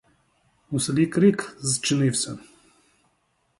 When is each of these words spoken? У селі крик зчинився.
У 0.71 0.79
селі 0.79 1.05
крик 1.07 1.57
зчинився. 1.61 2.37